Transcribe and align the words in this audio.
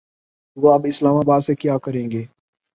وہ 0.57 0.73
اب 0.73 0.85
اسلام 0.85 1.15
آباد 1.15 1.41
سے 1.41 1.55
کیا 1.55 1.77
کریں 1.77 2.11
گے۔ 2.11 2.25